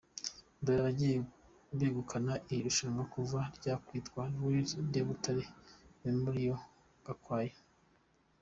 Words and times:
Dore 0.63 0.79
abagiye 0.81 1.15
begukana 1.79 2.33
iri 2.49 2.61
rushanwa 2.67 3.03
kuva 3.13 3.39
ryakwitwa 3.57 4.21
Rallye 4.33 4.61
de 4.91 5.01
Butare 5.07 5.43
Mémorial 6.03 6.59
Gakwaya:. 7.05 7.57